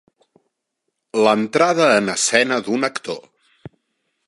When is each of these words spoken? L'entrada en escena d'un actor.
L'entrada 1.27 1.91
en 1.99 2.09
escena 2.15 2.59
d'un 2.69 2.91
actor. 2.91 3.23